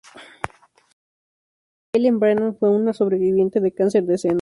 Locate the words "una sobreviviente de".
2.71-3.71